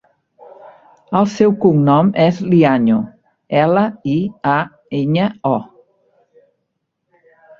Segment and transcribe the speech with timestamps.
[1.17, 2.97] El seu cognom és Liaño:
[3.65, 3.83] ela,
[4.15, 4.17] i,
[4.55, 4.57] a,
[5.01, 5.53] enya, o.